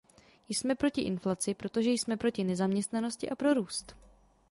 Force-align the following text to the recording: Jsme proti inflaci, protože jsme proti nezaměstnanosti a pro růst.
Jsme 0.49 0.75
proti 0.75 1.01
inflaci, 1.01 1.53
protože 1.53 1.89
jsme 1.91 2.17
proti 2.17 2.43
nezaměstnanosti 2.43 3.29
a 3.29 3.35
pro 3.35 3.53
růst. 3.53 3.95